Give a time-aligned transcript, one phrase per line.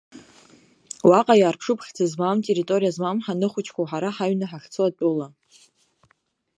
[1.09, 5.27] Уаҟа иаарԥшуп хьӡы змам, территориа змам, ҳаныхәҷқәоу ҳара ҳаҩны ҳахьцо атәыла.